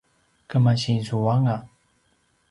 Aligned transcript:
kemasi 0.49 0.95
zuanga 1.07 1.55